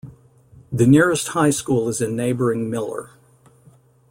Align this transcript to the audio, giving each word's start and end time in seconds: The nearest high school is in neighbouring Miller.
The 0.71 0.87
nearest 0.87 1.27
high 1.27 1.51
school 1.51 1.87
is 1.87 2.01
in 2.01 2.15
neighbouring 2.15 2.71
Miller. 2.71 3.11